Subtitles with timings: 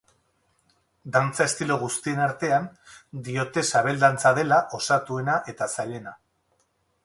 [1.17, 2.65] Dantza estilo guztien artean,
[3.29, 6.19] diote sabel dantza dela osatuena eta zailena.